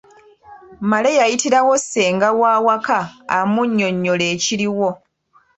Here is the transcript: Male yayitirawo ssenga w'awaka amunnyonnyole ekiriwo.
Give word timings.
Male 0.89 1.11
yayitirawo 1.19 1.73
ssenga 1.81 2.27
w'awaka 2.39 2.97
amunnyonnyole 3.37 4.25
ekiriwo. 4.35 4.89